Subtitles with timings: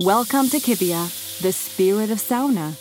[0.00, 2.76] Welcome to Kivia, the spirit of sauna.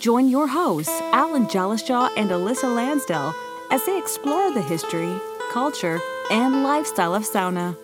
[0.00, 3.34] Join your hosts, Alan Jellishaw and Alyssa Lansdell,
[3.70, 5.14] as they explore the history,
[5.52, 6.00] culture,
[6.30, 7.76] and lifestyle of sauna.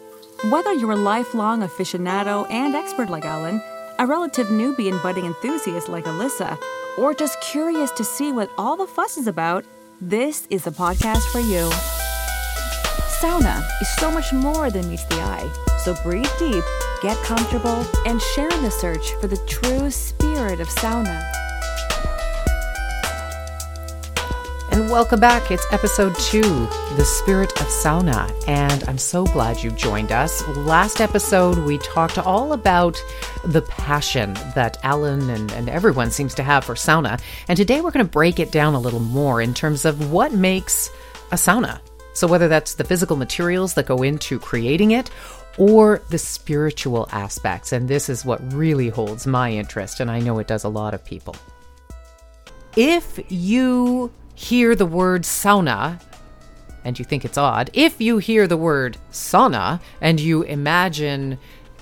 [0.50, 3.62] Whether you're a lifelong aficionado and expert like Alan,
[3.98, 6.58] a relative newbie and budding enthusiast like Alyssa,
[6.96, 9.66] or just curious to see what all the fuss is about,
[10.00, 11.68] this is a podcast for you.
[13.20, 15.50] Sauna is so much more than meets the eye,
[15.84, 16.64] so breathe deep,
[17.00, 21.24] get comfortable, and share in the search for the true spirit of sauna.
[24.70, 25.50] And welcome back.
[25.50, 26.42] It's episode two,
[26.96, 28.30] The Spirit of Sauna.
[28.46, 30.46] And I'm so glad you joined us.
[30.48, 33.02] Last episode, we talked all about
[33.44, 37.20] the passion that Alan and, and everyone seems to have for sauna.
[37.48, 40.32] And today we're going to break it down a little more in terms of what
[40.32, 40.90] makes
[41.32, 41.80] a sauna.
[42.12, 45.08] So, whether that's the physical materials that go into creating it
[45.58, 47.72] or the spiritual aspects.
[47.72, 50.94] And this is what really holds my interest, and I know it does a lot
[50.94, 51.36] of people.
[52.76, 56.00] If you hear the word sauna
[56.84, 61.38] and you think it's odd, if you hear the word sauna and you imagine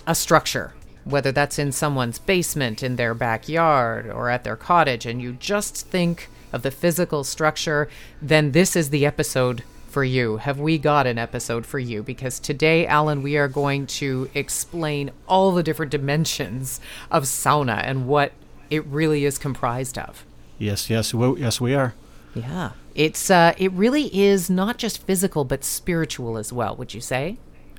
[0.07, 0.73] a structure,
[1.05, 5.87] whether that's in someone's basement, in their backyard, or at their cottage, and you just
[5.87, 7.89] think of the physical structure,
[8.23, 9.63] then this is the episode
[9.97, 10.37] for you?
[10.37, 12.03] Have we got an episode for you?
[12.03, 18.07] Because today, Alan, we are going to explain all the different dimensions of sauna and
[18.07, 18.33] what
[18.69, 20.27] it really is comprised of.
[20.59, 21.95] Yes, yes, we, yes, we are.
[22.35, 26.77] Yeah, it's uh, it really is not just physical but spiritual as well.
[26.77, 27.39] Would you say?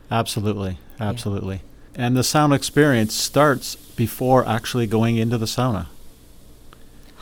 [0.10, 1.62] Absolutely, absolutely.
[1.94, 2.06] Yeah.
[2.08, 5.86] And the sauna experience starts before actually going into the sauna.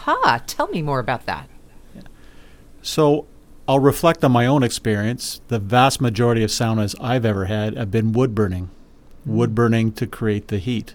[0.06, 0.42] Ha!
[0.48, 1.50] Tell me more about that.
[2.82, 3.26] So
[3.68, 5.42] I'll reflect on my own experience.
[5.48, 9.36] The vast majority of saunas I've ever had have been wood burning, mm-hmm.
[9.36, 10.94] wood burning to create the heat.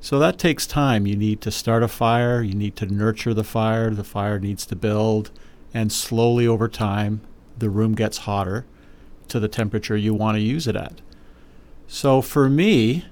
[0.00, 1.08] So that takes time.
[1.08, 4.64] You need to start a fire, you need to nurture the fire, the fire needs
[4.66, 5.32] to build,
[5.74, 7.22] and slowly over time,
[7.58, 8.66] the room gets hotter
[9.26, 11.00] to the temperature you want to use it at.
[11.88, 13.06] So for me,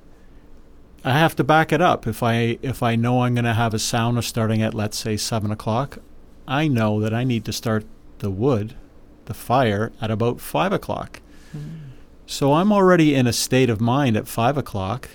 [1.05, 2.07] I have to back it up.
[2.07, 5.17] If I if I know I'm going to have a sauna starting at let's say
[5.17, 5.99] seven o'clock,
[6.47, 7.85] I know that I need to start
[8.19, 8.77] the wood
[9.27, 11.21] the fire at about five o'clock.
[11.57, 11.81] Mm.
[12.27, 15.09] So I'm already in a state of mind at five o'clock,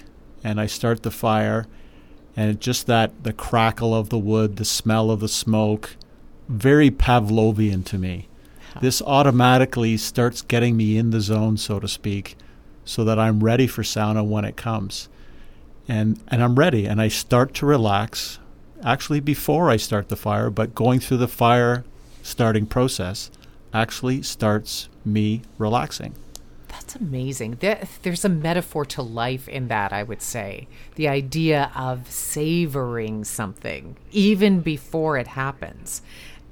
[0.44, 1.66] and I start the fire,
[2.36, 5.96] and just that the crackle of the wood, the smell of the smoke,
[6.48, 8.28] very Pavlovian to me.
[8.82, 12.38] This automatically starts getting me in the zone, so to speak,
[12.86, 15.10] so that I'm ready for sauna when it comes.
[15.88, 18.40] And, and I'm ready, and I start to relax,
[18.84, 21.84] actually before I start the fire, but going through the fire
[22.22, 23.32] starting process
[23.74, 26.16] actually starts me relaxing.
[26.68, 27.58] That's amazing.
[28.04, 30.68] there's a metaphor to life in that, I would say.
[30.96, 36.02] The idea of savoring something even before it happens.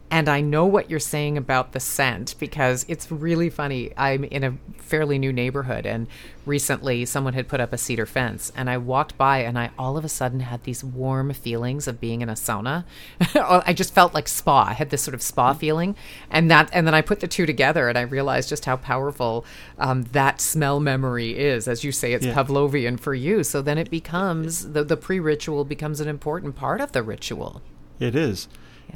[0.10, 3.92] And I know what you're saying about the scent because it's really funny.
[3.98, 6.08] I'm in a fairly new neighborhood, and
[6.46, 9.98] recently someone had put up a cedar fence, and I walked by, and I all
[9.98, 12.86] of a sudden had these warm feelings of being in a sauna.
[13.36, 14.68] I just felt like spa.
[14.70, 15.96] I had this sort of spa feeling,
[16.32, 19.46] and that, and then I put the two together, and I realized just how powerful
[19.78, 21.68] um, that smell memory is.
[21.68, 22.34] As you say, it's yeah.
[22.34, 23.44] Pavlovian for you.
[23.44, 27.62] So then it becomes the the pre ritual becomes an important part of the ritual.
[28.00, 28.48] It is.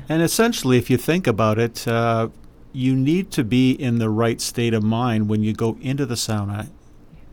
[0.09, 2.29] And essentially, if you think about it, uh,
[2.74, 6.16] you need to be in the right state of mind when you go into the
[6.16, 6.69] sauna.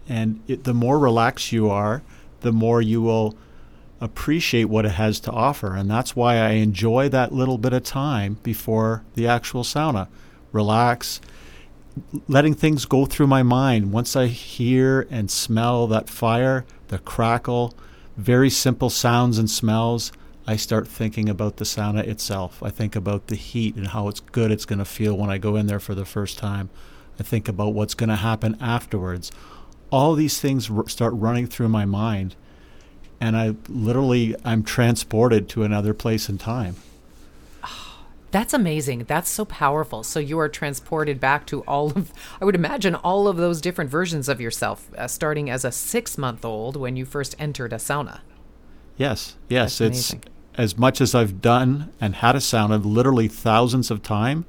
[0.08, 2.02] And it, the more relaxed you are,
[2.40, 3.36] the more you will
[4.00, 5.74] appreciate what it has to offer.
[5.74, 10.08] And that's why I enjoy that little bit of time before the actual sauna.
[10.52, 11.20] Relax,
[12.26, 13.92] letting things go through my mind.
[13.92, 17.74] Once I hear and smell that fire, the crackle,
[18.16, 20.12] very simple sounds and smells,
[20.48, 22.62] I start thinking about the sauna itself.
[22.62, 25.36] I think about the heat and how it's good it's going to feel when I
[25.36, 26.70] go in there for the first time.
[27.20, 29.30] I think about what's going to happen afterwards.
[29.90, 32.34] All these things r- start running through my mind,
[33.20, 36.76] and I literally I'm transported to another place in time.
[38.30, 39.04] That's amazing.
[39.04, 40.02] That's so powerful.
[40.02, 42.10] So you are transported back to all of,
[42.40, 46.16] I would imagine, all of those different versions of yourself, uh, starting as a six
[46.16, 48.20] month old when you first entered a sauna.
[48.96, 49.76] Yes, yes.
[49.76, 54.02] That's it's amazing as much as I've done and had a sauna literally thousands of
[54.02, 54.44] times,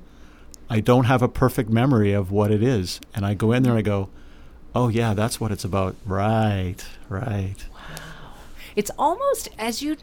[0.69, 2.99] I don't have a perfect memory of what it is.
[3.15, 4.09] And I go in there and I go,
[4.73, 5.95] oh, yeah, that's what it's about.
[6.05, 6.77] Right,
[7.07, 7.55] right.
[7.73, 8.33] Wow.
[8.75, 9.97] It's almost as you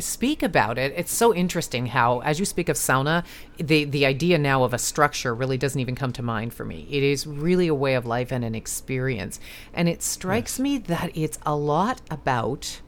[0.00, 3.24] speak about it, it's so interesting how, as you speak of sauna,
[3.56, 6.86] the the idea now of a structure really doesn't even come to mind for me.
[6.90, 9.40] It is really a way of life and an experience,
[9.72, 10.60] and it strikes yes.
[10.60, 12.80] me that it's a lot about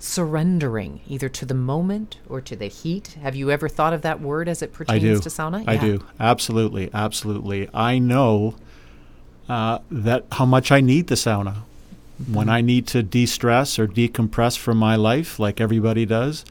[0.00, 3.18] surrendering either to the moment or to the heat.
[3.22, 5.62] Have you ever thought of that word as it pertains to sauna?
[5.68, 5.80] I Yeah.
[5.80, 6.04] do.
[6.18, 6.90] Absolutely.
[6.92, 7.68] Absolutely.
[7.74, 8.56] I know
[9.48, 11.56] uh, that how much I need the sauna.
[12.30, 16.44] When I need to de stress or decompress from my life, like everybody does,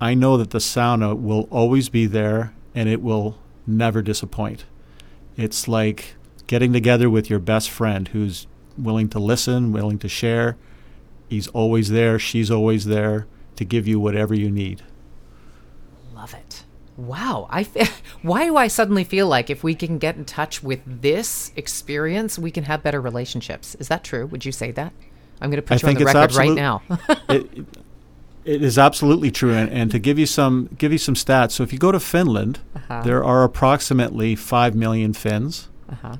[0.00, 3.36] I know that the sauna will always be there and it will
[3.66, 4.64] never disappoint.
[5.36, 6.14] It's like
[6.46, 8.46] getting together with your best friend who's
[8.78, 10.56] willing to listen, willing to share.
[11.34, 13.26] He's always there, she's always there
[13.56, 14.82] to give you whatever you need.
[16.14, 16.62] Love it.
[16.96, 17.48] Wow.
[17.50, 17.64] I
[18.22, 22.38] why do I suddenly feel like if we can get in touch with this experience,
[22.38, 23.74] we can have better relationships?
[23.80, 24.26] Is that true?
[24.26, 24.92] Would you say that?
[25.40, 26.82] I'm going to put I you on the record right now.
[27.28, 27.66] it,
[28.44, 29.54] it is absolutely true.
[29.54, 31.98] And, and to give you some give you some stats, so if you go to
[31.98, 33.02] Finland, Uh-huh.
[33.02, 35.68] there are approximately five million Finns.
[35.90, 36.18] uh-huh.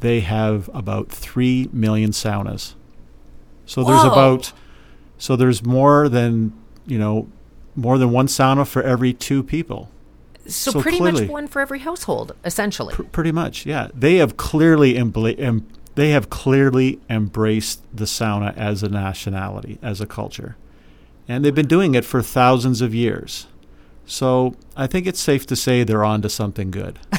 [0.00, 2.74] They have about three million saunas.
[3.66, 4.12] So there's Whoa.
[4.12, 4.52] about
[5.18, 6.52] so there's more than
[6.86, 7.28] you know
[7.74, 9.90] more than one sauna for every two people.
[10.46, 12.94] So, So pretty clearly- much one for every household, essentially.
[12.94, 13.88] Pr- pretty much, yeah.
[13.92, 15.66] They have clearly embla- em-
[15.96, 20.56] they have clearly embraced the sauna as a nationality, as a culture,
[21.26, 23.48] and they've been doing it for thousands of years.
[24.06, 26.98] So I think it's safe to say they're on to something good.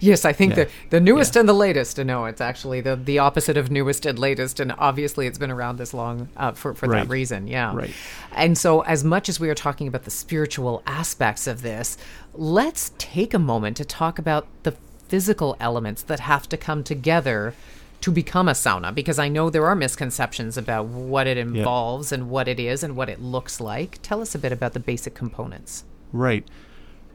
[0.00, 0.64] Yes, I think Yeah.
[0.64, 1.40] the the newest Yeah.
[1.40, 1.98] and the latest.
[1.98, 5.78] No, it's actually the the opposite of newest and latest, and obviously it's been around
[5.78, 7.46] this long uh, for for that reason.
[7.46, 7.92] Yeah, Right.
[8.34, 11.96] And so, as much as we are talking about the spiritual aspects of this,
[12.34, 14.72] let's take a moment to talk about the
[15.08, 17.54] physical elements that have to come together
[18.00, 22.28] to become a sauna because I know there are misconceptions about what it involves and
[22.28, 24.00] what it is and what it looks like.
[24.02, 25.84] Tell us a bit about the basic components.
[26.14, 26.46] Right.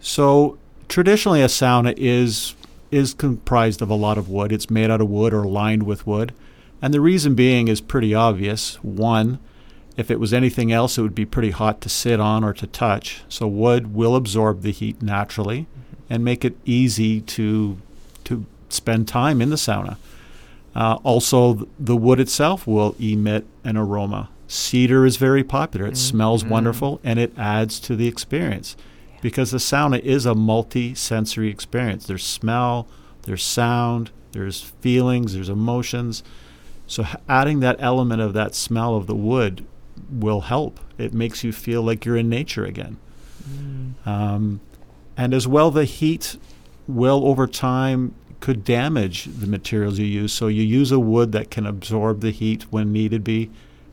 [0.01, 0.57] So
[0.89, 2.53] traditionally, a sauna is
[2.91, 4.51] is comprised of a lot of wood.
[4.51, 6.33] It's made out of wood or lined with wood,
[6.81, 8.75] and the reason being is pretty obvious.
[8.83, 9.39] One,
[9.95, 12.67] if it was anything else, it would be pretty hot to sit on or to
[12.67, 13.21] touch.
[13.29, 15.67] So wood will absorb the heat naturally,
[16.09, 17.77] and make it easy to
[18.25, 19.95] to spend time in the sauna.
[20.75, 24.29] Uh, also, the wood itself will emit an aroma.
[24.49, 25.85] Cedar is very popular.
[25.85, 28.75] It smells wonderful and it adds to the experience
[29.21, 32.05] because the sauna is a multi sensory experience.
[32.05, 32.87] There's smell,
[33.23, 36.23] there's sound, there's feelings, there's emotions.
[36.87, 39.65] So, adding that element of that smell of the wood
[40.09, 40.79] will help.
[40.97, 42.97] It makes you feel like you're in nature again.
[44.05, 44.61] Um,
[45.17, 46.37] and as well, the heat
[46.87, 50.31] will over time could damage the materials you use.
[50.31, 53.51] So you use a wood that can absorb the heat when needed be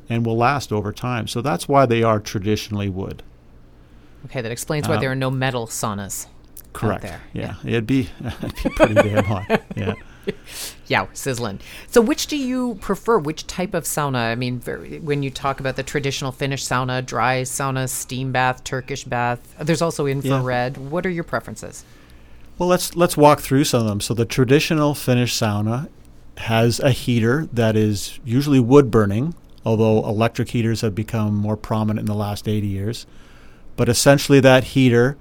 [0.08, 1.26] and will last over time.
[1.26, 3.22] So that's why they are traditionally wood.
[4.26, 6.26] Okay, that explains why Uh, there are no metal saunas.
[6.72, 7.02] Correct.
[7.02, 7.54] there, Yeah.
[7.64, 9.62] It'd be it'd be pretty damn hot.
[9.74, 9.94] Yeah.
[10.88, 11.60] Yeah, sizzling.
[11.88, 13.18] So, which do you prefer?
[13.18, 14.30] Which type of sauna?
[14.30, 18.62] I mean, very, when you talk about the traditional Finnish sauna, dry sauna, steam bath,
[18.64, 20.76] Turkish bath, there's also infrared.
[20.76, 21.84] What are your preferences?
[22.58, 24.00] Well, let's let's walk through some of them.
[24.00, 25.88] So the traditional Finnish sauna
[26.38, 29.34] has a heater that is usually wood burning,
[29.64, 33.06] although electric heaters have become more prominent in the last 80 years.
[33.76, 35.16] But essentially, that heater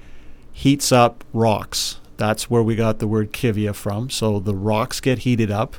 [0.51, 1.99] heats up rocks.
[2.17, 4.09] That's where we got the word kivia from.
[4.09, 5.75] So the rocks get heated up,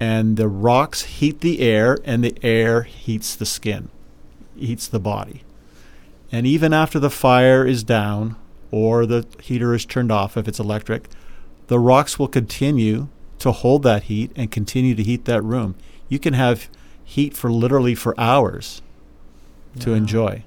[0.00, 3.88] and the rocks heat the air, and the air heats the skin,
[4.56, 5.44] heats the body.
[6.32, 8.36] And even after the fire is down
[8.72, 11.08] or the heater is turned off if it's electric,
[11.68, 15.76] the rocks will continue to hold that heat and continue to heat that room.
[16.08, 16.68] You can have
[17.04, 18.82] heat for literally for hours
[19.78, 20.42] to enjoy.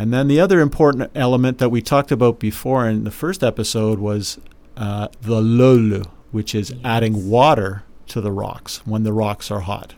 [0.00, 3.98] And then the other important element that we talked about before in the first episode
[3.98, 4.38] was
[4.74, 9.92] uh, the löyly, which is adding water to the rocks when the rocks are hot.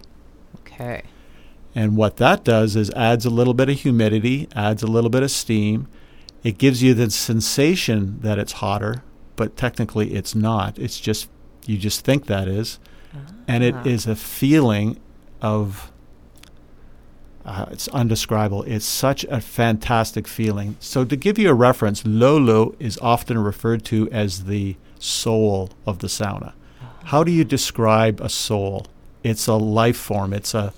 [0.58, 1.04] Okay.
[1.72, 5.22] And what that does is adds a little bit of humidity, adds a little bit
[5.22, 5.86] of steam.
[6.42, 9.04] It gives you the sensation that it's hotter,
[9.36, 10.80] but technically it's not.
[10.80, 11.28] It's just
[11.64, 12.80] you just think that is.
[13.46, 13.84] And it Ah.
[13.84, 14.98] is a feeling
[15.40, 15.91] of
[17.44, 18.62] uh, it's undescribable.
[18.64, 20.76] It's such a fantastic feeling.
[20.80, 25.98] So to give you a reference, löyly is often referred to as the soul of
[25.98, 26.52] the sauna.
[27.04, 28.86] How do you describe a soul?
[29.24, 30.32] It's a life form.
[30.32, 30.72] It's a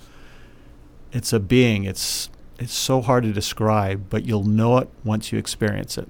[1.12, 1.84] it's a being.
[1.84, 6.08] It's it's so hard to describe, but you'll know it once you experience it.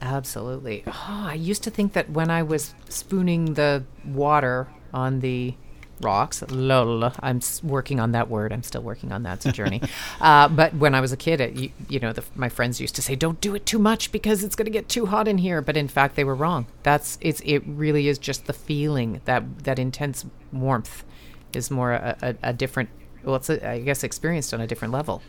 [0.00, 0.84] Absolutely.
[0.86, 5.54] Oh, I used to think that when I was spooning the water on the
[6.00, 8.52] rocks, lol, I'm working on that word.
[8.52, 9.38] I'm still working on that.
[9.38, 9.82] It's a journey.
[10.20, 12.94] uh, but when I was a kid, it, you, you know, the, my friends used
[12.96, 15.38] to say, "Don't do it too much because it's going to get too hot in
[15.38, 16.66] here." But in fact, they were wrong.
[16.82, 17.40] That's it's.
[17.44, 21.04] It really is just the feeling that that intense warmth
[21.52, 22.90] is more a, a, a different.
[23.24, 25.22] Well, it's a, I guess experienced on a different level.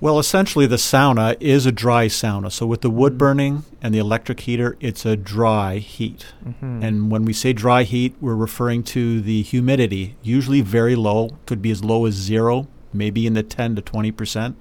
[0.00, 2.52] Well, essentially, the sauna is a dry sauna.
[2.52, 3.18] So, with the wood mm-hmm.
[3.18, 6.26] burning and the electric heater, it's a dry heat.
[6.44, 6.82] Mm-hmm.
[6.82, 11.62] And when we say dry heat, we're referring to the humidity, usually very low, could
[11.62, 14.56] be as low as zero, maybe in the 10 to 20 percent.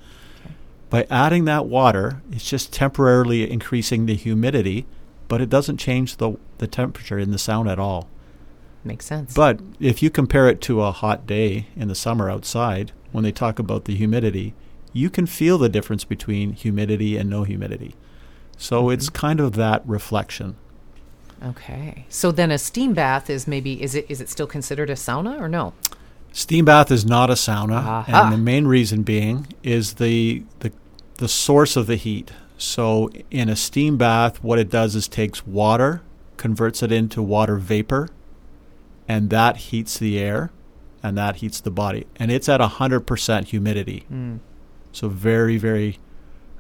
[0.90, 4.86] By adding that water, it's just temporarily increasing the humidity,
[5.28, 8.08] but it doesn't change the, the temperature in the sauna at all.
[8.84, 9.34] Makes sense.
[9.34, 13.32] But if you compare it to a hot day in the summer outside, when they
[13.32, 14.54] talk about the humidity,
[14.94, 17.96] you can feel the difference between humidity and no humidity.
[18.58, 18.94] So mm-hmm.
[18.94, 20.56] it's kind of that reflection.
[21.44, 22.06] okay.
[22.10, 25.40] So then a steam bath is maybe is it is it still considered a sauna
[25.42, 25.74] or no?
[26.32, 28.06] Steam bath is not a sauna, Aha.
[28.08, 30.72] and the main reason being is the, the
[31.18, 32.32] the source of the heat.
[32.58, 36.02] So in a steam bath, what it does is takes water,
[36.38, 38.10] converts it into water vapor,
[39.08, 40.52] and that heats the air,
[41.04, 44.06] and that heats the body, and it's at hundred percent humidity.
[44.12, 44.40] Mm.
[44.94, 46.00] So very very,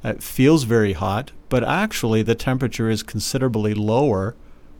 [0.03, 4.35] it feels very hot, but actually the temperature is considerably lower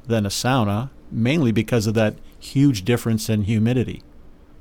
[0.06, 4.04] than a sauna, mainly because of that huge difference in humidity.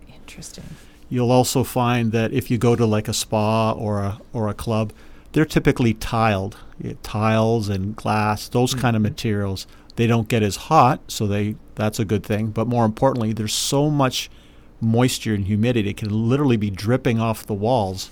[0.07, 0.65] Interesting.
[1.09, 4.55] You'll also find that if you go to like a spa or a or a
[4.55, 4.93] club,
[5.33, 6.57] they're typically tiled,
[7.03, 9.11] tiles and glass, those kind of mm-hmm.
[9.11, 9.67] materials.
[9.97, 12.49] They don't get as hot, so they that's a good thing.
[12.49, 14.31] But more importantly, there's so much
[14.81, 18.11] moisture and humidity; it can literally be dripping off the walls.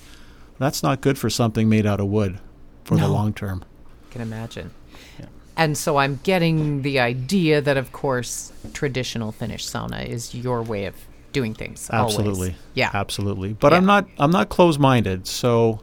[0.60, 2.38] That's not good for something made out of wood
[2.84, 3.64] for the long term.
[4.10, 4.70] Can imagine.
[5.56, 10.84] And so I'm getting the idea that, of course, traditional Finnish sauna is your way
[10.84, 10.94] of
[11.32, 11.88] doing things.
[11.90, 12.14] always.
[12.16, 12.54] Absolutely.
[12.74, 12.90] Yeah.
[12.94, 13.54] Absolutely.
[13.54, 13.78] But Yeah.
[13.78, 15.26] I'm not I'm not closed-minded.
[15.26, 15.80] So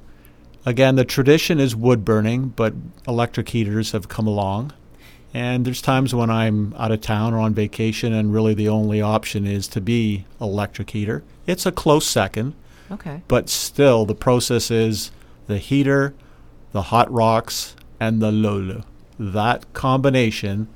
[0.65, 2.73] again, the tradition is wood burning, but
[3.07, 4.73] electric heaters have come along.
[5.33, 9.01] And there's times when I'm out of town or on vacation and really the only
[9.01, 11.23] option is to be electric heater.
[11.45, 12.53] It's a close second,
[12.91, 13.21] Okay.
[13.27, 15.11] but still the process is
[15.47, 16.13] the heater,
[16.71, 18.83] the hot rocks, and the löyly.
[19.19, 20.67] That combination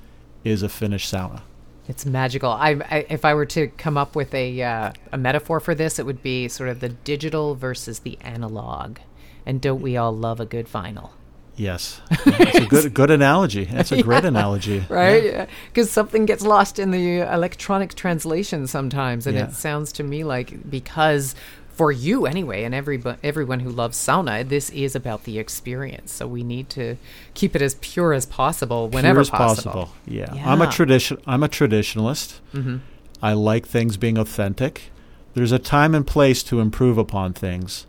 [0.44, 1.42] is a Finnish sauna.
[1.88, 2.50] It's magical.
[2.52, 6.00] I, I, if I were to come up with a uh, a metaphor for this,
[6.00, 8.98] it would be sort of the digital versus the analog.
[9.46, 11.10] And don't we all love a good vinyl?
[11.58, 12.00] Yes.
[12.26, 13.66] It's a good good analogy.
[13.66, 14.86] That's a great analogy.
[14.90, 15.48] right?
[15.68, 19.48] Because something gets lost in the electronic translation sometimes, and Yeah.
[19.48, 21.36] it sounds to me like because
[21.82, 26.14] for you anyway, and every everyone who loves sauna, this is about the experience.
[26.14, 26.96] So we need to
[27.34, 29.90] keep it as pure as possible whenever Pure as possible.
[30.06, 30.32] Yeah.
[30.46, 31.18] I'm a tradition.
[31.26, 32.40] I'm a traditionalist.
[32.54, 32.78] Mm-hmm.
[33.24, 34.92] I like things being authentic.
[35.34, 37.88] There's a time and place to improve upon things,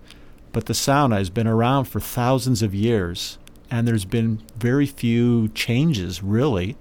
[0.53, 3.37] but the sauna has been around for thousands of years,
[3.71, 6.77] and there's been very few changes really,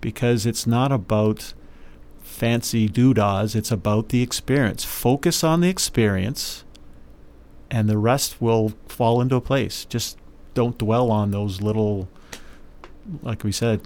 [0.00, 1.54] because it's not about
[2.30, 3.54] fancy doodahs.
[3.54, 4.84] It's about the experience.
[4.84, 6.64] Focus on the experience,
[7.70, 9.84] and the rest will fall into place.
[9.84, 10.16] Just
[10.54, 12.08] don't dwell on those little,
[13.22, 13.80] like we said,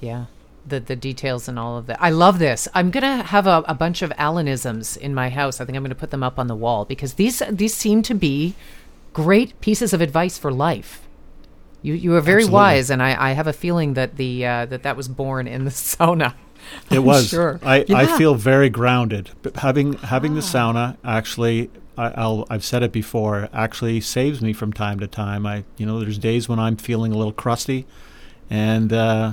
[0.00, 0.26] Yeah.
[0.68, 1.96] The, the details and all of that.
[2.02, 2.66] I love this.
[2.74, 5.60] I'm gonna have a, a bunch of Alanisms in my house.
[5.60, 8.14] I think I'm gonna put them up on the wall because these these seem to
[8.14, 8.54] be
[9.12, 11.06] great pieces of advice for life.
[11.82, 12.52] You you are very Absolutely.
[12.54, 15.64] wise, and I, I have a feeling that the uh, that that was born in
[15.64, 16.34] the sauna.
[16.90, 17.28] It I'm was.
[17.28, 17.58] sure.
[17.62, 18.06] I, I Yeah.
[18.10, 18.16] Ah.
[18.16, 19.30] feel very grounded.
[19.42, 23.48] But having having the sauna actually, I, I'll I've said it before.
[23.52, 25.46] Actually saves me from time to time.
[25.46, 27.86] I you know there's days when I'm feeling a little crusty,
[28.50, 29.32] and uh,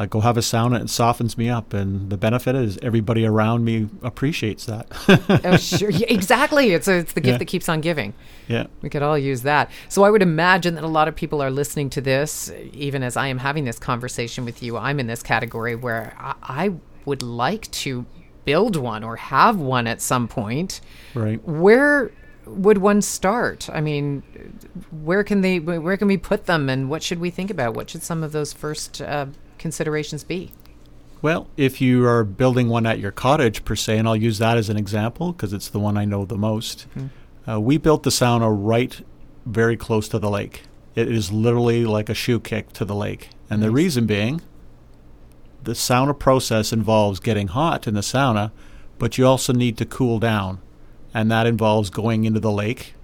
[0.00, 1.74] I go have a sauna and it softens me up.
[1.74, 4.86] And the benefit is everybody around me appreciates that.
[5.44, 5.90] oh, sure.
[6.00, 6.72] Yeah, exactly.
[6.72, 7.38] It's a, it's the gift Yeah.
[7.38, 8.14] that keeps on giving.
[8.48, 8.66] yeah.
[8.80, 9.70] We could all use that.
[9.90, 13.16] So I would imagine that a lot of people are listening to this, even as
[13.18, 14.78] I am having this conversation with you.
[14.78, 16.72] I'm in this category where I, I
[17.04, 18.06] would like to
[18.46, 20.80] build one or have one at some point.
[21.14, 21.44] Right.
[21.46, 22.10] Where
[22.46, 23.68] would one start?
[23.70, 24.22] I mean,
[25.04, 25.60] where can they?
[25.60, 26.70] Where can we put them?
[26.70, 27.74] And what should we think about?
[27.74, 29.26] What should some of those first uh,
[29.60, 30.52] considerations be?
[31.22, 34.56] Well, if you are building one at your cottage per se, and I'll use that
[34.56, 36.86] as an example because it's the one I know the most,
[37.46, 39.00] uh, we built the sauna right
[39.44, 40.62] very close to the lake.
[40.94, 43.28] It is literally like a shoe kick to the lake.
[43.48, 44.40] And the reason being,
[45.62, 48.50] the sauna process involves getting hot in the sauna,
[48.98, 50.60] but you also need to cool down.
[51.12, 52.94] And that involves going into the lake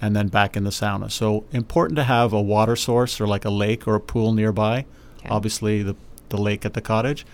[0.00, 1.10] and then back in the sauna.
[1.10, 4.84] So, important to have a water source or like a lake or a pool nearby.
[5.24, 5.34] Okay.
[5.34, 5.96] Obviously, the,
[6.28, 7.24] the lake at the cottage.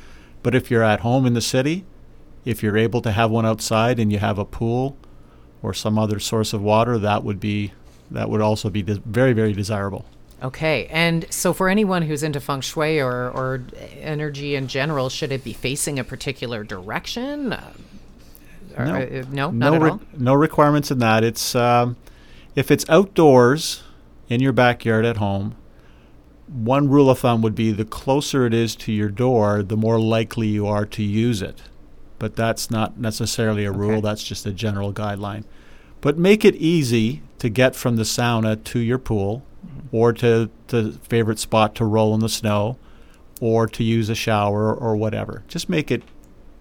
[0.43, 1.85] But if you're at home in the city,
[2.45, 4.97] if you're able to have one outside and you have a pool
[5.63, 7.73] or some other source of water, that would be
[8.11, 10.05] that would also be very very desirable.
[10.43, 13.63] Okay, and so for anyone who's into feng shui or, or
[14.01, 17.53] energy in general, should it be facing a particular direction?
[17.53, 17.73] Uh,
[18.79, 18.95] or- No.
[18.95, 21.23] uh, no, not no, at re- no requirements in that.
[21.25, 21.97] It's um,
[22.57, 23.83] If it's outdoors
[24.31, 25.57] in your backyard at home,
[26.53, 30.01] one rule of thumb would be the closer it is to your door, the more
[30.01, 31.63] likely you are to use it.
[32.19, 34.01] But that's not necessarily a rule, Okay.
[34.03, 35.45] that's just a general guideline.
[36.01, 39.43] But make it easy to get from the sauna to your pool
[39.93, 42.77] or to the favorite spot to roll in the snow
[43.41, 45.43] or to use a shower or whatever.
[45.49, 46.03] Just make it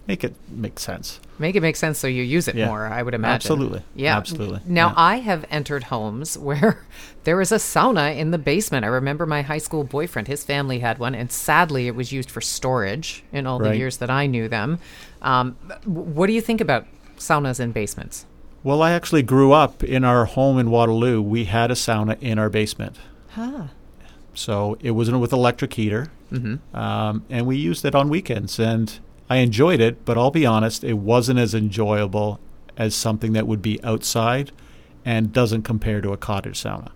[0.09, 1.19] make it make sense.
[1.37, 2.65] Make it make sense so you use it Yeah.
[2.65, 3.35] more, I would imagine.
[3.35, 3.81] Absolutely.
[3.95, 4.17] Yeah.
[4.17, 4.59] Absolutely.
[4.65, 4.93] Now, Yeah.
[4.97, 6.83] I have entered homes where
[7.25, 8.83] there is a sauna in the basement.
[8.85, 12.31] I remember my high school boyfriend, his family had one, and sadly, it was used
[12.31, 14.79] for storage in all the years that I knew them.
[15.21, 16.87] Um, what do you think about
[17.17, 18.25] saunas in basements?
[18.63, 21.21] Well, I actually grew up in our home in Waterloo.
[21.21, 22.97] We had a sauna in our basement.
[23.29, 23.67] Huh.
[24.33, 26.07] So it wasn't with electric heater.
[26.33, 26.75] Mm-hmm.
[26.75, 28.59] Um, and we used it on weekends.
[28.59, 28.99] And
[29.29, 32.39] I enjoyed it, but I'll be honest, it wasn't as enjoyable
[32.75, 34.51] as something that would be outside
[35.05, 36.91] and doesn't compare to a cottage sauna.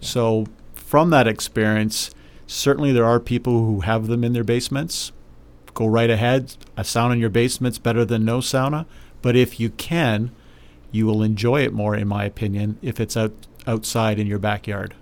[0.00, 2.10] So from that experience,
[2.46, 5.12] certainly there are people who have them in their basements.
[5.74, 6.56] Go right ahead.
[6.76, 8.86] A sauna in your basement's better than no sauna.
[9.20, 10.30] But if you can,
[10.90, 13.32] you will enjoy it more, in my opinion, if it's out
[13.66, 14.94] outside in your backyard.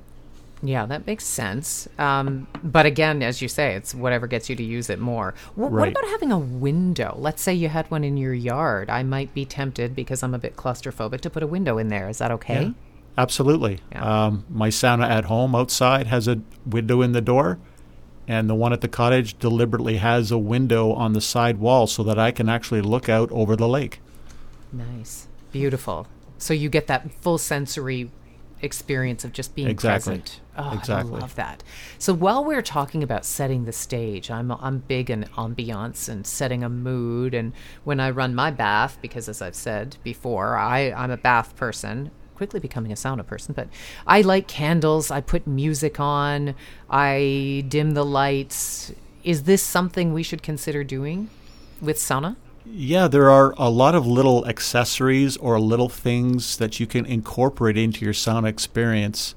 [0.62, 1.86] Yeah, that makes sense.
[1.98, 5.34] Um, but again, as you say, it's whatever gets you to use it more.
[5.54, 7.14] Wh- What about having a window?
[7.18, 8.88] Let's say you had one in your yard.
[8.88, 12.08] I might be tempted because I'm a bit claustrophobic to put a window in there.
[12.08, 12.62] Is that okay?
[12.68, 12.70] Yeah,
[13.18, 13.80] absolutely.
[13.92, 14.25] Yeah.
[14.26, 17.58] Um, my sauna at home outside has a window in the door,
[18.26, 22.02] and the one at the cottage deliberately has a window on the side wall so
[22.02, 24.00] that I can actually look out over the lake.
[24.72, 25.28] Nice.
[25.52, 26.06] Beautiful.
[26.38, 28.10] So you get that full sensory
[28.62, 30.14] experience of just being Exactly.
[30.18, 30.40] present.
[30.56, 31.14] Oh, Exactly.
[31.14, 31.62] I love that.
[31.98, 36.64] So while we're talking about setting the stage, I'm I'm big in ambiance and setting
[36.64, 37.34] a mood.
[37.34, 37.52] And
[37.84, 42.10] when I run my bath, because as I've said before, I I'm a bath person.
[42.34, 43.68] Quickly becoming a sauna person, but
[44.06, 45.10] I light candles.
[45.10, 46.54] I put music on.
[46.90, 48.92] I dim the lights.
[49.25, 51.30] Is this something we should consider doing
[51.80, 52.36] with sauna?
[52.68, 57.76] Yeah, there are a lot of little accessories or little things that you can incorporate
[57.78, 59.34] into your sauna experience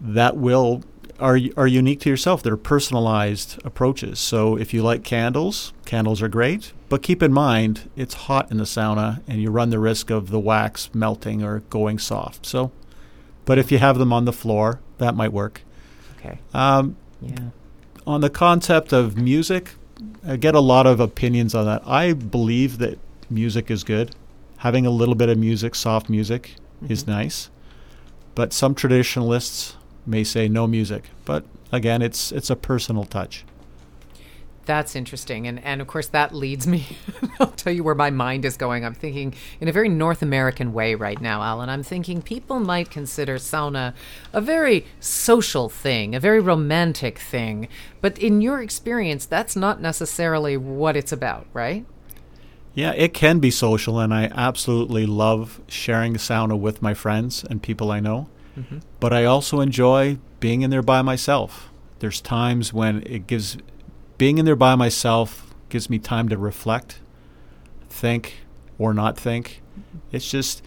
[0.00, 0.82] that will
[1.20, 2.42] are are unique to yourself.
[2.42, 4.18] They're personalized approaches.
[4.18, 8.56] So if you like candles, candles are great, but keep in mind it's hot in
[8.56, 12.46] the sauna and you run the risk of the wax melting or going soft.
[12.46, 12.72] So
[13.44, 15.62] but if you have them on the floor, that might work.
[16.18, 16.38] Okay.
[16.54, 17.50] Um, Yeah.
[18.06, 19.74] on the concept of music,
[20.26, 21.82] I get a lot of opinions on that.
[21.86, 22.98] I believe that
[23.30, 24.14] music is good.
[24.58, 26.54] Having a little bit of music, soft music,
[26.88, 27.12] is mm-hmm.
[27.12, 27.50] nice.
[28.34, 31.10] But some traditionalists may say no music.
[31.24, 33.44] But again, it's it's a personal touch.
[34.64, 35.46] That's interesting.
[35.46, 36.96] And, and of course, that leads me.
[37.40, 38.84] I'll tell you where my mind is going.
[38.84, 41.68] I'm thinking in a very North American way right now, Alan.
[41.68, 43.94] I'm thinking people might consider sauna
[44.32, 47.68] a very social thing, a very romantic thing.
[48.00, 51.84] But in your experience, that's not necessarily what it's about, right?
[52.74, 57.62] Yeah, it can be social, and I absolutely love sharing sauna with my friends and
[57.62, 58.28] people I know.
[58.58, 58.78] Mm-hmm.
[59.00, 61.70] But I also enjoy being in there by myself.
[61.98, 63.58] There's times when it gives
[64.22, 67.00] being in there by myself gives me time to reflect,
[67.90, 68.34] think,
[68.78, 69.60] or not think.
[70.12, 70.62] It's just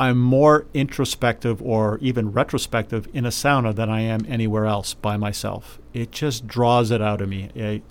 [0.00, 5.18] I'm more introspective or even retrospective in a sauna than I am anywhere else by
[5.18, 5.78] myself.
[5.92, 7.82] It just draws it out of me.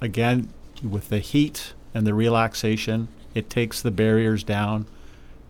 [0.00, 4.86] Again, with the heat and the relaxation, it takes the barriers down,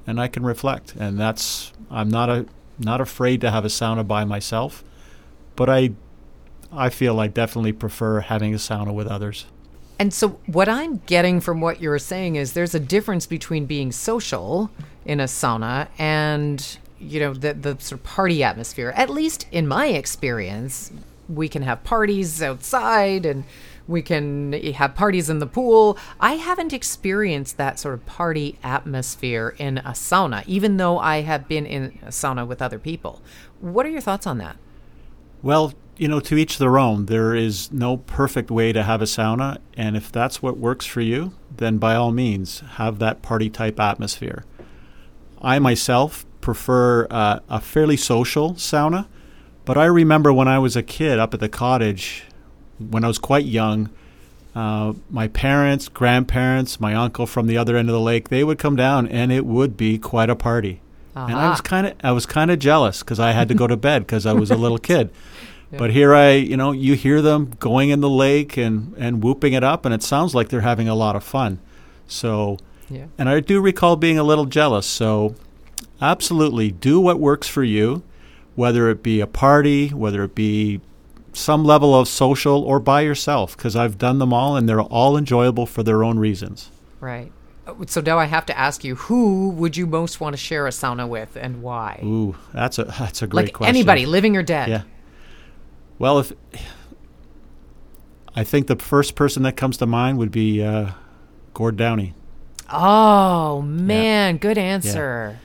[0.05, 0.97] and I can reflect.
[0.99, 4.83] And that's I'm not a not afraid to have a sauna by myself,
[5.55, 5.93] but I
[6.73, 9.47] I feel I definitely prefer having a sauna with others.
[9.99, 13.91] And so, what I'm getting from what you're saying is there's a difference between being
[13.91, 14.71] social
[15.05, 18.93] in a sauna and, you know, the, the sort of party atmosphere.
[18.95, 20.93] At least in my experience,
[21.29, 23.45] we can have parties outside and
[23.89, 25.99] we can have parties in the pool.
[26.21, 31.49] I haven't experienced that sort of party atmosphere in a sauna, even though I have
[31.49, 33.21] been in a sauna with other people.
[33.61, 34.57] What are your thoughts on that?
[35.43, 37.07] Well, you know, to each their own.
[37.07, 41.01] There is no perfect way to have a sauna, and if that's what works for
[41.01, 44.45] you, then by all means, have that party type atmosphere.
[45.43, 49.07] I myself prefer uh, a fairly social sauna,
[49.65, 52.25] but I remember when I was a kid up at the cottage,
[52.79, 53.91] when I was quite young,
[54.55, 58.59] uh, my parents, grandparents, my uncle from the other end of the lake, they would
[58.59, 60.81] come down, and it would be quite a party.
[61.15, 63.67] And I was kind of I was kind of jealous because I had to go
[63.67, 65.11] to bed because I was a little kid.
[65.77, 69.53] But here I, you know, you hear them going in the lake and and whooping
[69.53, 71.59] it up, and it sounds like they're having a lot of fun.
[72.07, 72.57] So,
[72.89, 73.07] Yeah.
[73.19, 74.87] and I do recall being a little jealous.
[74.87, 75.35] So,
[76.01, 76.71] Absolutely.
[76.71, 78.03] Do what works for you,
[78.55, 80.81] whether it be a party, whether it be
[81.33, 85.17] some level of social or by yourself, because I've done them all and they're all
[85.17, 86.71] enjoyable for their own reasons.
[87.01, 87.31] Right.
[87.67, 90.67] Uh, So now I have to ask you, who would you most want to share
[90.67, 92.01] a sauna with and why?
[92.05, 93.75] Ooh, that's a that's a great like question.
[93.77, 94.69] anybody, living or dead.
[94.69, 94.83] Yeah.
[95.99, 96.33] Well, if
[98.35, 100.93] I think the first person that comes to mind would be uh,
[101.55, 102.15] Gord Downie.
[102.71, 105.39] Oh man, good answer.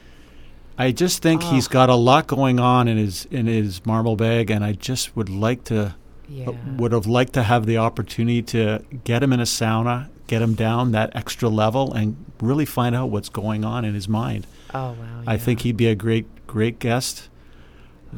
[0.77, 4.51] I just think he's got a lot going on in his in his marble bag,
[4.51, 5.95] and I just would like to
[6.27, 6.49] Yeah.
[6.77, 10.53] would have liked to have the opportunity to get him in a sauna, get him
[10.55, 14.45] down that extra level, and really find out what's going on in his mind.
[14.73, 15.23] Oh wow.
[15.25, 17.29] I think he'd be a great great guest.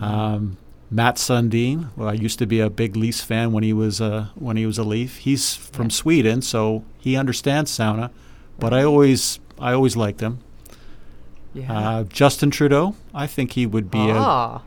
[0.02, 0.58] Um,
[0.95, 4.27] Mats Sundin, well, I used to be a big Leafs fan when he was uh,
[4.36, 5.17] when he was a Leaf.
[5.17, 5.89] He's from.
[5.89, 8.12] Sweden, so he understands sauna.
[8.58, 10.39] But I always I always liked him.
[11.53, 11.77] Yeah.
[11.77, 14.62] Uh, Justin Trudeau, I think he would be a, ah.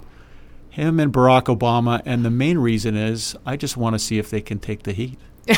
[0.69, 4.29] him and Barack Obama, and the main reason is I just want to see if
[4.29, 5.19] they can take the heat.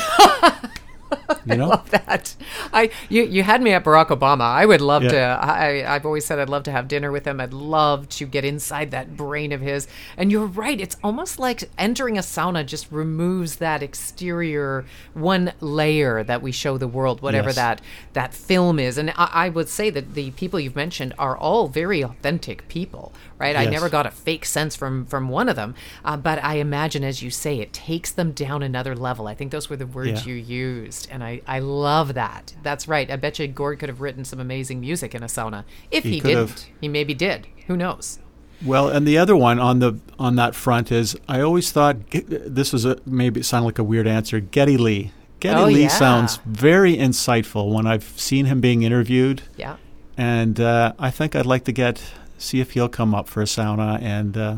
[1.46, 2.34] you know, love that.
[2.72, 4.42] I you you had me at Barack Obama.
[4.42, 5.10] I would love Yeah.
[5.10, 5.18] to.
[5.18, 7.40] I I've always said I'd love to have dinner with him.
[7.40, 9.88] I'd love to get inside that brain of his.
[10.16, 10.80] And you're right.
[10.80, 16.76] It's almost like entering a sauna just removes that exterior one layer that we show
[16.78, 17.56] the world, whatever Yes.
[17.56, 17.80] that
[18.12, 18.98] that film is.
[18.98, 23.12] And I, I would say that the people you've mentioned are all very authentic people.
[23.38, 23.56] Right.
[23.56, 25.74] I never got a fake sense from from one of them.
[26.04, 29.26] Uh, but I imagine, as you say, it takes them down another level.
[29.26, 30.34] I think those were the words Yeah.
[30.34, 32.54] you used, and I, I love that.
[32.62, 33.10] That's right.
[33.10, 35.64] I bet you Gord could have written some amazing music in a sauna.
[35.90, 36.64] If he, He didn't, have.
[36.80, 37.46] he maybe did.
[37.66, 38.18] Who knows?
[38.64, 42.72] Well, and the other one on the on that front is I always thought this
[42.72, 44.38] was a maybe it sounded like a weird answer.
[44.40, 45.12] Geddy Lee.
[45.40, 45.88] Geddy Oh, Lee yeah.
[45.88, 49.76] sounds very insightful when I've seen him being interviewed, Yeah.
[50.18, 52.02] and uh, I think I'd like to get
[52.36, 54.56] see if he'll come up for a sauna and uh,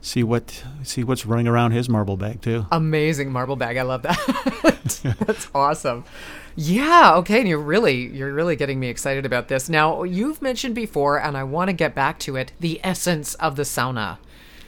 [0.00, 2.66] see what see what's running around his marble bag too.
[2.70, 3.76] Amazing marble bag.
[3.76, 5.14] I love that.
[5.26, 6.04] That's awesome.
[6.56, 9.68] Yeah, okay, and you're really you're really getting me excited about this.
[9.68, 13.56] Now, you've mentioned before and I want to get back to it, the essence of
[13.56, 14.18] the sauna,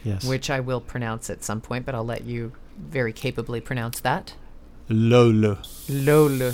[0.04, 4.00] Yes, which I will pronounce at some point, but I'll let you very capably pronounce
[4.00, 4.34] that.
[4.88, 5.56] löyly.
[5.88, 6.52] Lol.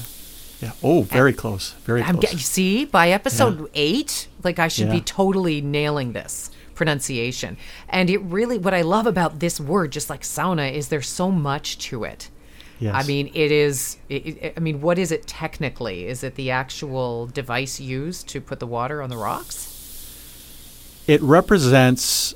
[0.60, 0.72] Yeah.
[0.82, 1.72] Oh, very close.
[1.84, 2.32] Very I'm close.
[2.32, 7.56] get, see by episode eight, like I should be totally nailing this pronunciation.
[7.90, 11.30] And it really, what I love about this word, just like sauna, is there's so
[11.30, 12.30] much to it.
[12.78, 12.94] yes.
[12.94, 13.98] I mean, it is.
[14.08, 16.06] It, it- I mean, what is it technically?
[16.06, 19.74] Is it the actual device used to put the water on the rocks?
[21.06, 22.34] It represents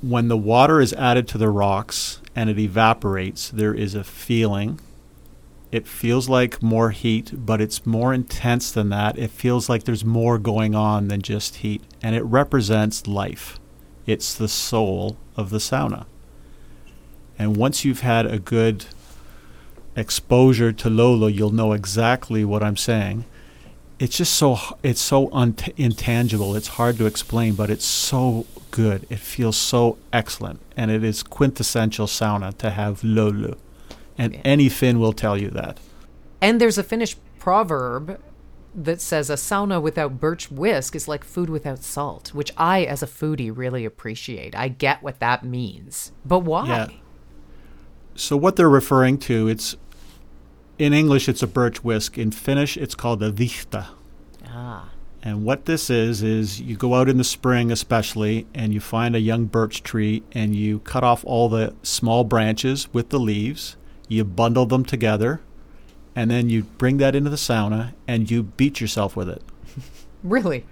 [0.00, 4.78] when the water is added to the rocks and it evaporates, there is a feeling.
[5.72, 9.18] It feels like more heat, but it's more intense than that.
[9.18, 11.82] It feels like there's more going on than just heat.
[12.02, 13.58] And it represents life.
[14.06, 16.06] It's the soul of the sauna.
[17.38, 18.86] And once you've had a good
[19.96, 23.24] exposure to löyly, you'll know exactly what I'm saying
[23.98, 26.56] it's just so it's so unt- intangible.
[26.56, 29.06] It's hard to explain, but it's so good.
[29.08, 33.56] It feels so excellent, and it is quintessential sauna to have löyly,
[34.18, 34.40] and Yeah.
[34.44, 35.78] any Finn will tell you that.
[36.40, 38.18] And there's a Finnish proverb
[38.74, 43.02] that says a sauna without birch whisk is like food without salt, which I, as
[43.02, 44.54] a foodie, really appreciate.
[44.56, 46.66] I get what that means, but why?
[46.66, 46.88] Yeah.
[48.16, 49.76] So what they're referring to, it's
[50.78, 52.18] in English it's a birch whisk.
[52.18, 53.86] In Finnish it's called a vihta.
[54.46, 54.90] Ah,
[55.22, 59.16] And what this is is you go out in the spring especially and you find
[59.16, 63.76] a young birch tree and you cut off all the small branches with the leaves,
[64.08, 65.40] you bundle them together,
[66.16, 69.42] and then you bring that into the sauna and you beat yourself with it.
[70.22, 70.64] really?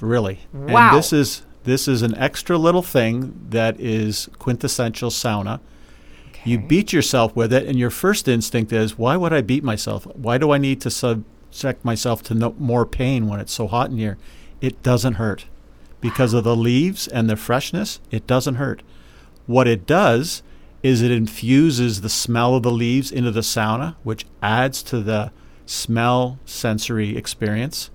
[0.00, 0.40] Really.
[0.52, 0.88] Wow.
[0.90, 5.60] And this is this is an extra little thing that is quintessential sauna.
[6.30, 6.50] Okay.
[6.50, 10.06] You beat yourself with it, and your first instinct is, why would I beat myself?
[10.16, 13.90] Why do I need to subject myself to no more pain when it's so hot
[13.90, 14.16] in here?
[14.60, 15.44] It doesn't hurt.
[16.00, 18.82] Because of the leaves and the freshness, it doesn't hurt.
[19.46, 20.42] What it does
[20.82, 25.32] is it infuses the smell of the leaves into the sauna, which adds to the
[25.66, 27.90] smell sensory experience.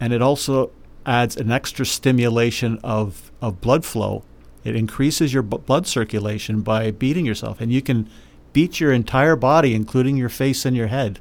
[0.00, 0.70] And it also
[1.06, 4.24] adds an extra stimulation of, of blood flow.
[4.64, 7.60] It increases your b- blood circulation by beating yourself.
[7.60, 8.10] And you can
[8.52, 11.20] beat your entire body, including your face and your head.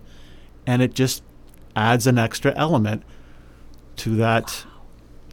[0.65, 1.23] And it just
[1.75, 3.03] adds an extra element
[3.97, 4.65] to that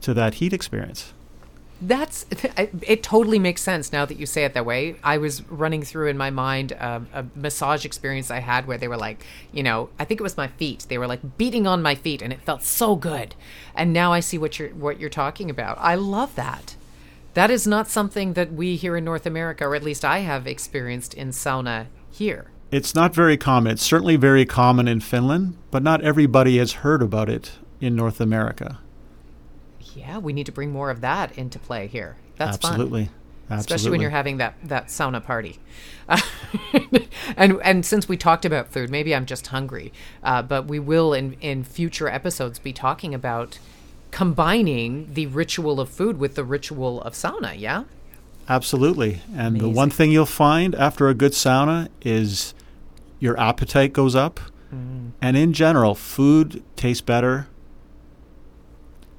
[0.02, 1.12] to that heat experience.
[1.80, 3.02] That's it.
[3.02, 4.96] Totally makes sense now that you say it that way.
[5.02, 8.88] I was running through in my mind a, a massage experience I had where they
[8.88, 10.86] were like, you know, I think it was my feet.
[10.88, 13.34] They were like beating on my feet, and it felt so good.
[13.74, 15.76] And now I see what you're what you're talking about.
[15.80, 16.76] I love that.
[17.34, 20.46] That is not something that we here in North America, or at least I have
[20.46, 22.50] experienced in sauna here.
[22.70, 23.72] It's not very common.
[23.72, 28.20] It's certainly very common in Finland, but not everybody has heard about it in North
[28.20, 28.78] America
[29.96, 32.16] yeah, we need to bring more of that into play here.
[32.36, 33.06] That's absolutely.
[33.06, 33.14] Fun.
[33.48, 33.60] Absolutely.
[33.60, 35.58] Especially when you're having that, that sauna party.
[36.08, 36.20] Uh,
[37.36, 39.92] and and since we talked about food, maybe I'm just hungry.
[40.22, 43.60] Uh, but we will in, in future episodes be talking about
[44.10, 47.84] combining the ritual of food with the ritual of sauna, yeah?
[48.48, 49.20] Absolutely.
[49.28, 49.58] And Amazing.
[49.58, 52.52] the one thing you'll find after a good sauna is
[53.20, 54.40] your appetite goes up.
[54.74, 55.12] Mm.
[55.22, 57.48] And in general, food tastes better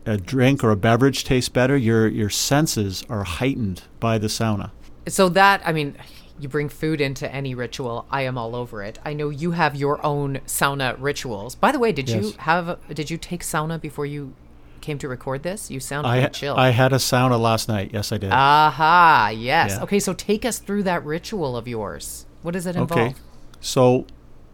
[0.08, 4.72] a drink or a beverage tastes better, your your senses are heightened by the sauna.
[5.08, 5.96] So that I mean,
[6.40, 9.00] you bring food into any ritual, I am all over it.
[9.04, 11.56] I know you have your own sauna rituals.
[11.56, 12.24] By the way, did yes.
[12.24, 14.34] you have did you take sauna before you
[14.82, 15.70] came to record this?
[15.70, 16.56] You sound I, chill.
[16.56, 17.92] I had a sauna last night.
[17.94, 18.32] Yes, I did.
[18.32, 19.72] Aha, yes.
[19.72, 19.84] Yeah.
[19.84, 22.26] Okay, so take us through that ritual of yours.
[22.42, 22.92] What does it involve?
[22.92, 23.16] Okay.
[23.60, 24.06] So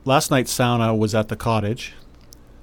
[0.05, 1.93] last night's sauna was at the cottage.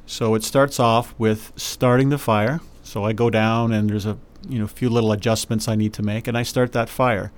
[0.06, 2.60] So it starts off with starting the fire.
[2.90, 6.02] So I go down and there's a you know few little adjustments I need to
[6.02, 7.30] make, and I start that fire.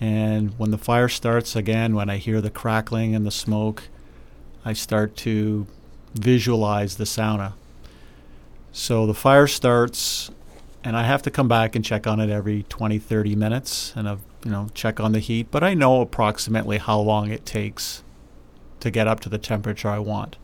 [0.00, 3.82] And when the fire starts again, when I hear the crackling and the smoke,
[4.64, 5.66] I start to
[6.14, 7.52] visualize the sauna.
[8.72, 10.30] So the fire starts,
[10.82, 14.08] and I have to come back and check on it every 20, 30 minutes, and
[14.08, 15.48] I've, you know check on the heat.
[15.50, 18.02] But I know approximately how long it takes
[18.80, 20.38] to get up to the temperature I want.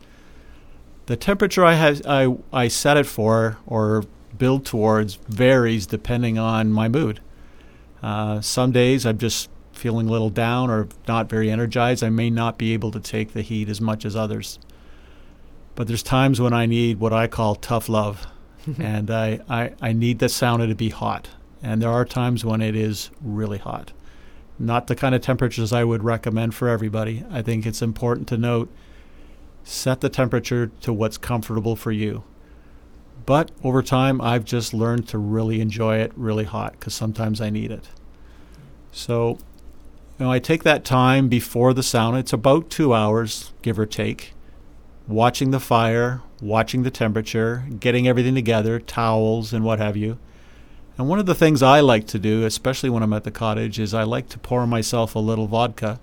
[1.07, 4.03] The temperature I have I, I set it for, or
[4.37, 7.21] build towards varies depending on my mood.
[8.01, 12.03] Uh, some days I'm just feeling a little down or not very energized.
[12.03, 14.59] I may not be able to take the heat as much as others.
[15.75, 18.25] But there's times when I need what I call tough love,
[18.79, 21.29] and I, I, I need the sauna to be hot.
[21.61, 23.91] And there are times when it is really hot.
[24.59, 27.23] Not the kind of temperatures I would recommend for everybody.
[27.29, 28.69] I think it's important to note
[29.63, 32.23] set the temperature to what's comfortable for you.
[33.27, 37.49] But over time, I've just learned to really enjoy it really hot because sometimes I
[37.49, 37.89] need it.
[38.93, 39.37] So,
[40.17, 42.19] you know, I take that time before the sauna.
[42.19, 44.33] It's about two hours, give or take,
[45.09, 50.17] watching the fire, watching the temperature, getting everything together, towels and what have you.
[50.97, 53.77] And one of the things I like to do, especially when I'm at the cottage,
[53.77, 55.99] is I like to pour myself a little vodka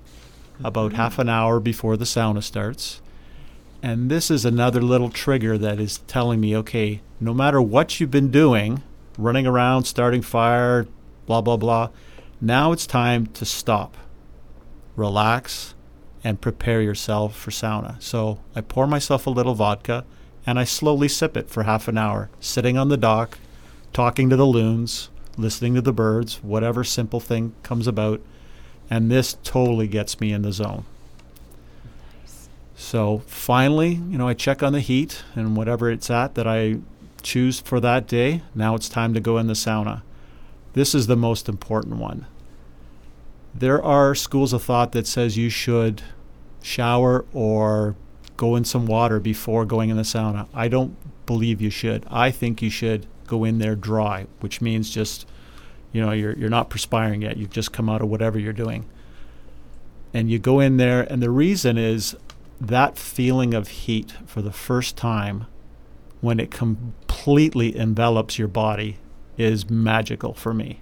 [0.62, 0.96] about mm-hmm.
[0.96, 3.00] half an hour before the sauna starts.
[3.84, 8.10] And this is another little trigger that is telling me, okay, no matter what you've
[8.10, 8.82] been doing,
[9.18, 10.86] running around, starting fire,
[11.26, 11.90] blah, blah, blah,
[12.40, 13.98] now it's time to stop,
[14.96, 15.74] relax,
[16.24, 18.00] and prepare yourself for sauna.
[18.02, 20.06] So I pour myself a little vodka
[20.46, 23.36] and I slowly sip it for half an hour, sitting on the dock,
[23.92, 28.22] talking to the loons, listening to the birds, whatever simple thing comes about.
[28.88, 30.86] And this totally gets me in the zone.
[32.76, 36.78] So finally, you know, I check on the heat and whatever it's at that I
[37.22, 38.42] choose for that day.
[38.54, 40.02] Now it's time to go in the sauna.
[40.72, 42.26] This is the most important one.
[43.54, 46.02] There are schools of thought that says you should
[46.62, 47.94] shower or
[48.36, 50.48] go in some water before going in the sauna.
[50.52, 52.04] I don't believe you should.
[52.10, 55.26] I think you should go in there dry, which means just
[55.92, 57.36] you know, you're you're not perspiring yet.
[57.36, 58.84] You've just come out of whatever you're doing.
[60.12, 62.16] And you go in there and the reason is
[62.64, 65.46] that feeling of heat for the first time
[66.20, 68.98] when it completely envelops your body
[69.36, 70.80] is magical for me.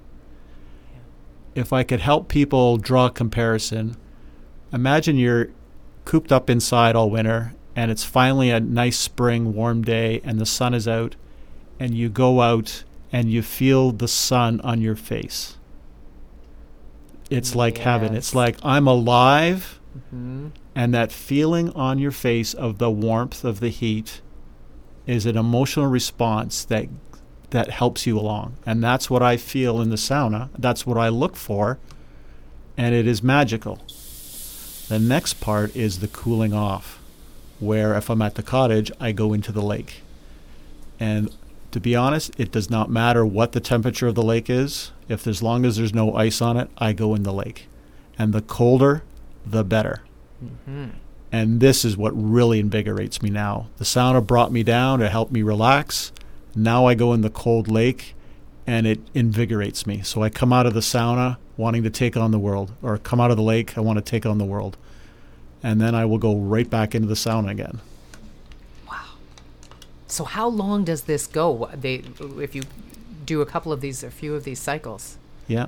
[1.54, 3.96] If I could help people draw a comparison,
[4.72, 5.50] imagine you're
[6.04, 10.46] cooped up inside all winter and it's finally a nice spring warm day and the
[10.46, 11.16] sun is out
[11.78, 15.56] and you go out and you feel the sun on your face.
[17.30, 17.84] It's like yes.
[17.84, 18.14] heaven.
[18.14, 20.48] It's like I'm alive mm-hmm.
[20.74, 24.20] And that feeling on your face of the warmth of the heat
[25.06, 26.88] is an emotional response that
[27.50, 28.56] that helps you along.
[28.64, 30.48] And that's what I feel in the sauna.
[30.58, 31.78] That's what I look for.
[32.76, 33.80] And it is magical.
[34.88, 36.98] The next part is the cooling off,
[37.60, 40.02] where if I'm at the cottage, I go into the lake.
[40.98, 41.30] And
[41.70, 44.92] to be honest, it does not matter what the temperature of the lake is.
[45.08, 47.68] If as long as there's no ice on it, I go in the lake.
[48.18, 49.02] And the colder,
[49.44, 50.02] the better.
[50.44, 50.86] Mm-hmm.
[51.30, 53.68] And this is what really invigorates me now.
[53.78, 56.12] The sauna brought me down to help me relax.
[56.54, 58.14] Now I go in the cold lake
[58.66, 60.02] and it invigorates me.
[60.02, 63.20] So I come out of the sauna wanting to take on the world, or come
[63.20, 64.76] out of the lake, I want to take on the world.
[65.62, 67.80] And then I will go right back into the sauna again.
[68.88, 69.14] Wow.
[70.06, 71.70] So how long does this go?
[71.74, 72.02] They,
[72.38, 72.62] if you
[73.24, 75.18] do a couple of these, a few of these cycles.
[75.46, 75.66] Yeah.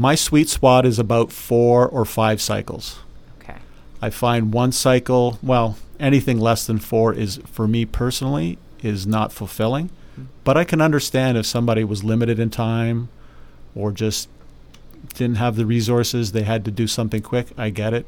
[0.00, 3.00] My sweet spot is about four or five cycles.
[3.42, 3.58] Okay.
[4.00, 9.30] I find one cycle, well, anything less than four is, for me personally, is not
[9.30, 9.90] fulfilling.
[10.42, 13.10] But I can understand if somebody was limited in time
[13.74, 14.30] or just
[15.16, 17.48] didn't have the resources, they had to do something quick.
[17.58, 18.06] I get it.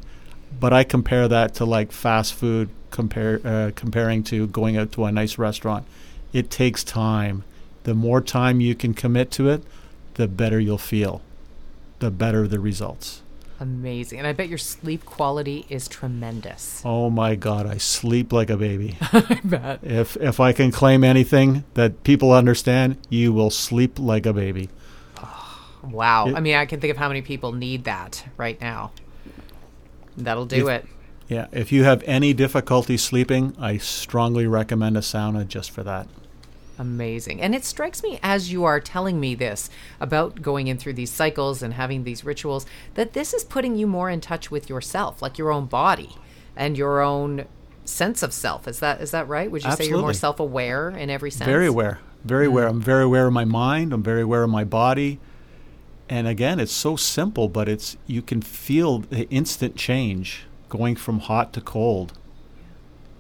[0.59, 5.05] But I compare that to like fast food, compare uh, comparing to going out to
[5.05, 5.87] a nice restaurant.
[6.33, 7.45] It takes time.
[7.85, 9.63] The more time you can commit to it,
[10.15, 11.21] the better you'll feel.
[12.03, 13.23] The better the results.
[13.61, 14.19] Amazing.
[14.19, 16.83] And I bet your sleep quality is tremendous.
[16.85, 18.99] Oh my God, I sleep like a baby.
[19.13, 19.79] I bet.
[19.85, 24.69] if if I can claim anything that people understand, you will sleep like a baby.
[25.85, 26.27] Wow.
[26.27, 28.91] It- I mean, I can think of how many people need that right now.
[30.17, 30.87] That'll do If- it.
[31.29, 36.09] Yeah, if you have any difficulty sleeping, I strongly recommend a sauna just for that.
[36.79, 37.41] Amazing.
[37.41, 41.11] And it strikes me as you are telling me this about going in through these
[41.11, 45.21] cycles and having these rituals that this is putting you more in touch with yourself,
[45.21, 46.17] like your own body
[46.57, 47.47] and your own
[47.85, 48.67] sense of self.
[48.67, 49.51] Is that is that right?
[49.51, 51.47] Would you say you're more self-aware in every sense?
[51.47, 52.01] Very aware.
[52.25, 52.51] Very mm.
[52.51, 52.69] aware.
[52.69, 53.93] I'm very aware of my mind.
[53.93, 55.21] I'm very aware of my body.
[56.09, 61.21] And again, it's so simple, but it's you can feel the instant change going from
[61.21, 62.13] hot to cold.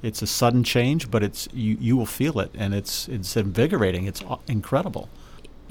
[0.02, 4.06] It's a sudden change, but it's you, you will feel it and it's it's invigorating.
[4.06, 5.08] It's incredible.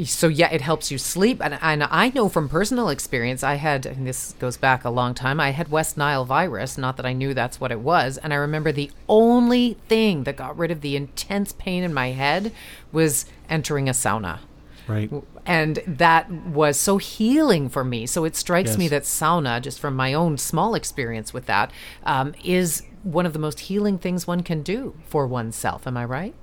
[0.06, 3.86] so yeah it helps you sleep and, and i know from personal experience i had
[3.86, 7.13] and this goes back a long time i had west nile virus not that i
[7.13, 10.82] knew that's what it was and i remember the only thing that got rid of
[10.82, 12.52] the intense pain in my head
[12.91, 14.39] was entering a sauna
[14.88, 15.12] Right.
[15.46, 19.96] and that was so healing for me so it strikes me that sauna just from
[19.96, 21.70] my own small experience with that
[22.04, 26.05] um, is one of the most healing things one can do for oneself am i
[26.05, 26.35] right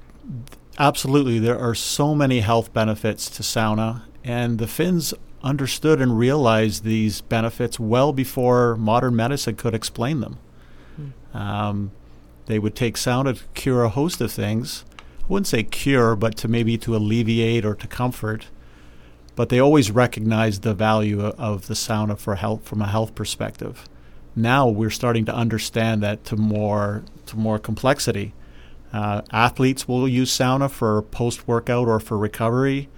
[0.78, 1.40] Absolutely.
[1.40, 7.20] There are so many health benefits to sauna, and the Finns understood and realized these
[7.20, 10.38] benefits well before modern medicine could explain them.
[11.34, 11.90] Um,
[12.46, 14.84] they would take sauna to cure a host of things.
[14.98, 18.46] I wouldn't say cure, but to maybe to alleviate or to comfort.
[19.34, 23.88] But they always recognized the value of the sauna for health from a health perspective.
[24.36, 28.34] Now we're starting to understand that to more to more complexity.
[28.92, 32.88] Uh, athletes will use sauna for post workout or for recovery.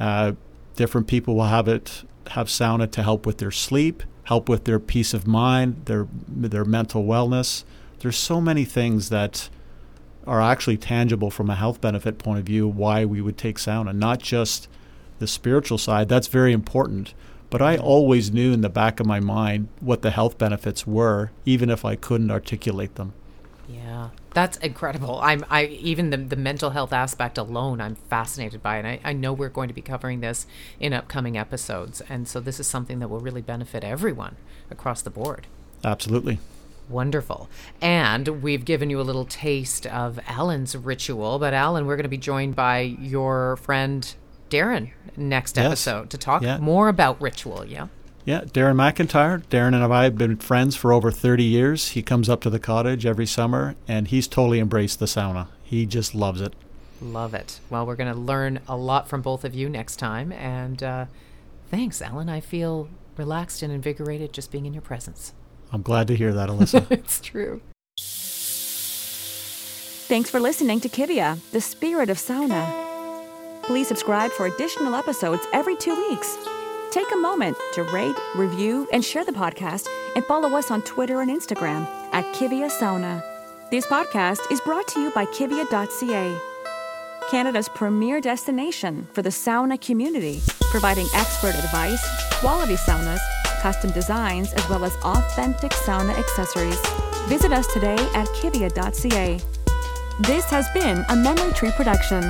[0.00, 0.32] Uh,
[0.76, 4.80] different people will have it have sauna to help with their sleep, help with their
[4.80, 7.64] peace of mind, their their mental wellness.
[8.00, 9.48] There's so many things that
[10.26, 13.94] are actually tangible from a health benefit point of view why we would take sauna,
[13.94, 14.68] not just
[15.18, 16.08] the spiritual side.
[16.08, 17.14] That's very important.
[17.48, 21.30] But I always knew in the back of my mind what the health benefits were,
[21.44, 23.12] even if I couldn't articulate them.
[23.68, 25.18] Yeah, that's incredible.
[25.22, 29.12] I'm I even the the mental health aspect alone, I'm fascinated by, and I, I
[29.12, 30.46] know we're going to be covering this
[30.78, 34.36] in upcoming episodes, and so this is something that will really benefit everyone
[34.70, 35.46] across the board.
[35.84, 36.38] Absolutely.
[36.88, 37.48] Wonderful.
[37.80, 42.08] And we've given you a little taste of Alan's ritual, but Alan, we're going to
[42.08, 44.14] be joined by your friend
[44.50, 45.66] Darren next Yes.
[45.66, 46.58] episode to talk Yeah.
[46.58, 47.64] more about ritual.
[47.64, 47.88] Yeah.
[48.24, 49.42] Yeah, Darren McIntyre.
[49.50, 51.90] Darren and I have been friends for over 30 years.
[51.90, 55.46] He comes up to the cottage every summer, and he's totally embraced the sauna.
[55.62, 56.54] He just loves it.
[57.00, 57.60] Love it.
[57.70, 60.32] Well, we're going to learn a lot from both of you next time.
[60.32, 61.04] And uh,
[61.70, 62.28] thanks, Alan.
[62.28, 65.32] I feel relaxed and invigorated just being in your presence.
[65.72, 66.86] I'm glad to hear that, Alyssa.
[66.90, 67.60] it's true.
[70.08, 72.85] Thanks for listening to Kivia, the spirit of sauna.
[73.66, 76.38] Please subscribe for additional episodes every two weeks.
[76.92, 81.20] Take a moment to rate, review, and share the podcast, and follow us on Twitter
[81.20, 83.24] and Instagram at Kivia Sauna.
[83.72, 86.40] This podcast is brought to you by Kivia.ca,
[87.28, 92.06] Canada's premier destination for the sauna community, providing expert advice,
[92.38, 93.18] quality saunas,
[93.60, 96.80] custom designs, as well as authentic sauna accessories.
[97.26, 99.40] Visit us today at Kivia.ca.
[100.20, 102.22] This has been a Memory Tree production.